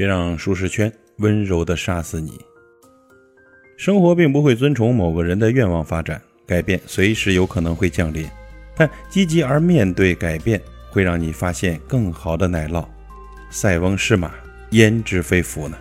[0.00, 2.32] 别让舒适圈温柔地杀死你。
[3.76, 8.26] 生活并不会遵从某个人的愿望发展，改变随时有可能会降临，
[8.74, 10.58] 但积极而面对改变，
[10.88, 12.82] 会让你发现更好的奶酪。
[13.50, 14.32] 塞翁失马，
[14.70, 15.76] 焉知非福呢？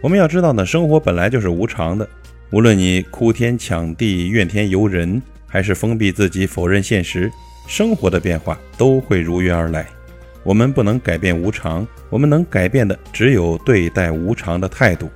[0.00, 2.08] 我们要知道呢，生活本来就是无常的。
[2.50, 7.30] 无论你哭天抢地、怨天尤人，还是封闭自己、否认现实，
[7.68, 9.86] 生活的变化都会如约而来。
[10.42, 15.10] 我们不能改变无常，我们能改变的只有对待无常的态度。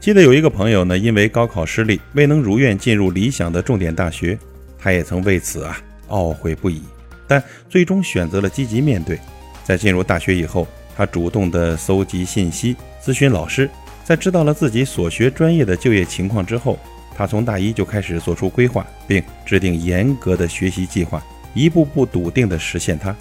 [0.00, 4.38] 记得有一个朋友呢，因为高考失利，未能如愿进入理想的重点大学，
[4.78, 5.78] 他也曾为此啊
[6.08, 6.82] 懊悔不已，
[7.28, 9.18] 但最终选择了积极面对。
[9.62, 13.70] 在进入大学以后，他主动的搜集信息，咨询老师。
[14.04, 16.76] 在知道了自己所学专业的就业情况之后，
[17.14, 21.22] 他从大一就开始做出规划，并制定严格的学习计划，
[21.54, 23.14] 一步步笃定地实现它。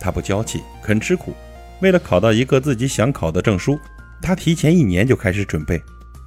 [0.00, 1.34] 他不娇气，肯吃苦。
[1.80, 3.78] 为了考到一个自己想考的证书，
[4.20, 5.80] 他提前一年就开始准备，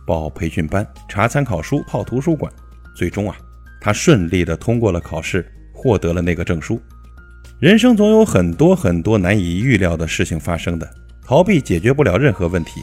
[0.06, 2.52] 报培训班、查参考书、泡图书馆。
[2.96, 3.36] 最终啊，
[3.80, 6.82] 他顺利的通过了考试，获得了那个证书。
[7.60, 10.90] 人生总有很多很多难以预料的事情发生的，
[11.24, 12.82] 逃避解决不了任何问题。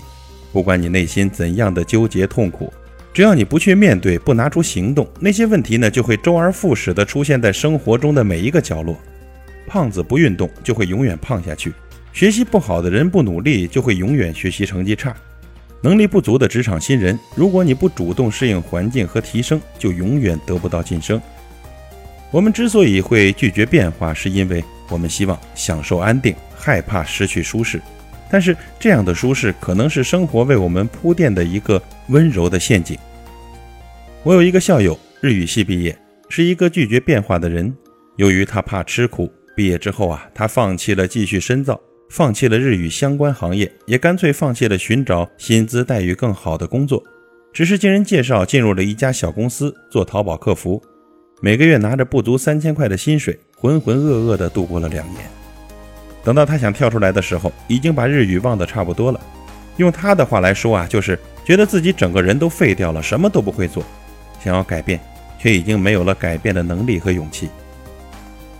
[0.52, 2.73] 不管你内心怎样的纠结痛苦，
[3.12, 8.97] 只要你不去面对，不拿出行动，那些问题呢就会周而复始的出现在生活中的每一个角落。
[9.69, 11.72] 胖子不运动就会永远胖下去，
[12.12, 15.14] 学习不好的人不努力就会永远学习成绩差，
[15.83, 21.20] 能力不足的职场新人，如果你不主动适应环境和提升，就永远得不到晋升。
[22.30, 27.80] 我们之所以会拒绝变化，是因为我们希望享受安定，害怕失去舒适。
[28.30, 32.98] 但是这样的舒适可能是生活为我们铺垫的一个温柔的陷阱。
[34.22, 35.96] 我有一个校友，日语系毕业，
[36.28, 37.74] 是一个拒绝变化的人。
[38.16, 41.80] 由于他怕吃苦，毕业之后啊，他放弃了继续深造，
[42.11, 47.02] 放弃了日语相关行业，也干脆放弃了寻找薪资待遇更好的工作，
[47.52, 50.80] 只是经人介绍进入了一家小公司做淘宝客服，
[51.41, 55.29] 每个月拿着不足三千块的薪水，浑浑噩噩地度过了两年。
[56.23, 59.20] 等到他想跳出来的时候，已经把日语忘得差不多了。
[59.79, 63.83] 用他的话来说啊，就是觉得自己整个人都废掉了，什么都不会做。
[64.40, 65.01] 想要改变，
[65.36, 67.48] 却已经没有了改变的能力和勇气。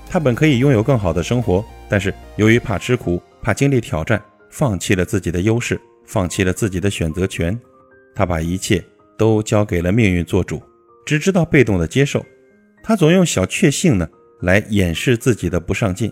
[0.09, 7.59] 他本可以拥有更好的生活，但是由于怕吃苦，怕经历挑战，放弃了自己的优势，放弃了自己的选择权。
[8.15, 8.83] 他把一切
[9.19, 10.63] 都交给了命运做主，
[11.05, 12.25] 只知道被动的接受。
[12.83, 14.09] 他总用小确幸呢
[14.41, 16.11] 来掩饰自己的不上进。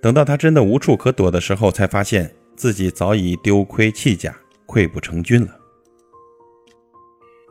[0.00, 4.34] 等到他真的无处可躲的时候，才发现自己早已丢盔弃甲、
[4.66, 5.48] 溃不成军了。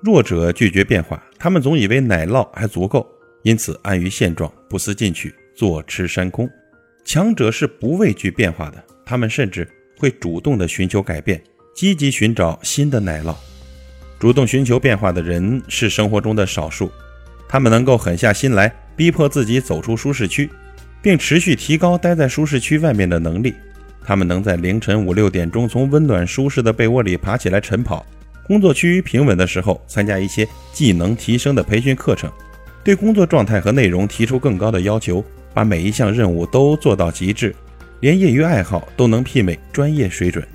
[0.02, 3.06] 弱者拒绝变化，他们总以为奶酪还足够，
[3.42, 6.50] 因此安于现状，不思进取，坐吃山空。
[7.06, 11.42] 强者是不畏惧变化的，他们甚至会主动的寻求改变，
[11.76, 13.36] 积极寻找新的奶酪。
[14.20, 16.90] 主动寻求变化的人是生活中的少数，
[17.48, 20.50] 他们能够狠下心来，逼迫自己走出舒适区。
[21.04, 23.54] 并持续提高待在舒适区外面的能力。
[24.06, 28.06] 他们能在凌晨五六点钟从温暖舒适的被窝里爬起来晨跑，
[28.48, 32.32] 工作趋于平稳的时候参加一些技能提升的培训课程，
[32.86, 35.22] 对工作状态和内容提出更高的要求，
[35.54, 37.56] 把每一项任务都做到极致，
[38.00, 40.46] 连业余爱好都能媲美专业水准。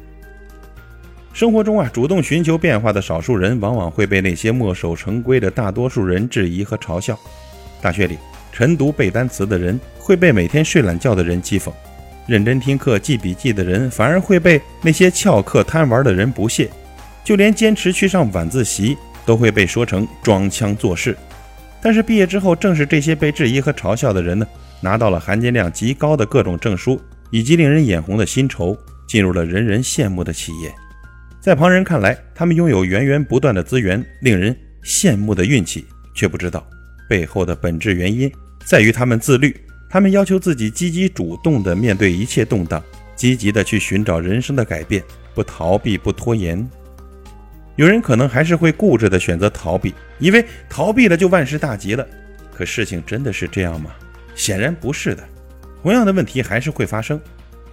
[1.32, 7.18] 生活中啊，主动寻求变化的少数人，往往会被那些墨守成规的大多数人质疑和嘲笑。
[7.80, 8.18] 大学里。
[8.50, 11.70] 晨读背单词的人会被每天睡懒觉的人讥讽，
[12.26, 16.68] 认真听课记笔记的人反而会被那些翘课贪玩的人不屑，
[17.22, 21.16] 就连坚持去上晚自习都会被说成装腔作势。
[21.80, 24.44] 但是毕业之后，正是这些被质疑和嘲笑的人呢，
[24.80, 27.00] 拿到了含金量极高的各种证书
[27.30, 30.72] 以及令人眼红的薪酬，进入了人人羡慕的企业。
[31.40, 36.66] 在旁人看来，他们拥有源源不断的资源，令人羡慕的运气，却不知道
[37.08, 38.30] 背后的本质原因。
[38.64, 39.56] 在于他们自律，
[39.88, 42.82] 他们要求自己积极主动地面对一切动荡，
[43.16, 45.02] 积极地去寻找人生的改变，
[45.34, 46.68] 不逃避，不拖延。
[47.76, 52.06] 有人可能还是会固执地选择逃避，以为逃避了就万事大吉了。
[52.52, 53.90] 可事情真的是这样吗？
[54.38, 55.22] 显然不是的。
[55.82, 57.20] 同样的问题还是会发生，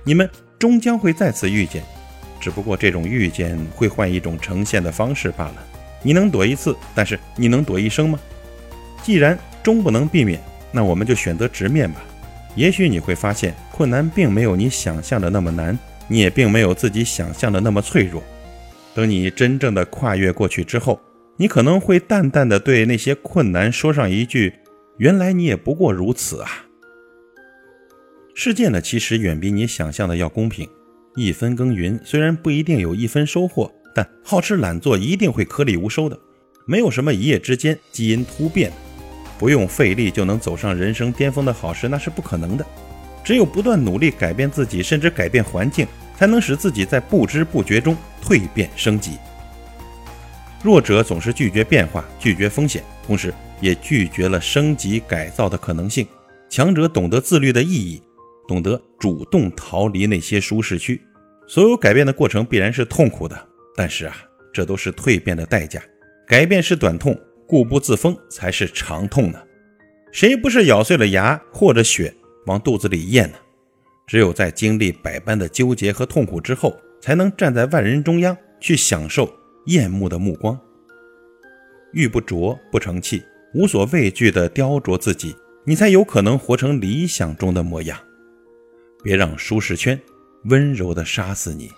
[0.04, 0.30] 你们
[0.60, 1.84] 终将会再次遇见，
[2.42, 5.56] 只不过这种遇见会换一种呈现的方式罢了。
[6.02, 8.20] 你能躲一次，但是你能躲一生吗？
[9.04, 10.42] 既然终不能避免。
[10.72, 12.04] 那我们就选择直面吧。
[12.54, 15.78] 也许你会发现，困难并没有你想象的那么难，
[16.10, 18.22] 你也并没有自己想象的那么脆弱。
[18.94, 21.00] 等你真正的跨越过去之后，
[21.38, 24.54] 你可能会淡淡的对那些困难说上一句
[24.98, 26.66] ：“原来你也不过如此啊。”
[28.34, 30.68] 世界呢，其实远比你想象的要公平。
[31.16, 36.20] 一分耕耘虽然不一定有一分收获，但好吃懒做一定会颗粒无收的。
[36.66, 38.72] 没有什么一夜之间基因突变，
[39.40, 42.66] 不用费力就能走上人生巅峰的好事，那是不可能的。
[43.24, 45.88] 只有不断努力改变自己，甚至改变环境，
[46.18, 49.12] 才能使自己在不知不觉中蜕变升级。
[50.62, 56.08] 弱者总是拒绝变化，拒绝风险，同时也拒绝了升级改造的可能性。
[56.50, 58.02] 强者懂得自律的意义，
[58.48, 61.02] 懂得主动逃离那些舒适区。
[61.48, 64.16] 所有改变的过程必然是痛苦的，但是啊，
[64.54, 65.82] 这都是蜕变的代价。
[66.28, 67.16] 改变是短痛，
[67.48, 69.42] 固步自封才是长痛呢。
[70.12, 72.14] 谁不是咬碎了牙，或者血
[72.46, 73.38] 往肚子里咽呢？
[74.08, 79.32] 只有在经历百般的纠结和痛苦之后，才能站在万人中央去享受
[79.66, 80.58] 艳目的目光。
[81.92, 83.24] 玉不琢不成器，
[83.56, 87.98] 无所畏惧地雕琢自己，你才有可能活成理想中的模样。
[89.02, 89.98] 别让舒适圈
[90.44, 91.72] 温柔地杀死你。